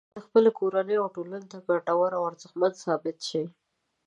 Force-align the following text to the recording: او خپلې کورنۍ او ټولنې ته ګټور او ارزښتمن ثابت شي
او 0.15 0.19
خپلې 0.27 0.49
کورنۍ 0.59 0.95
او 0.99 1.07
ټولنې 1.15 1.47
ته 1.51 1.57
ګټور 1.67 2.11
او 2.17 2.21
ارزښتمن 2.29 2.71
ثابت 2.83 3.17
شي 3.29 3.43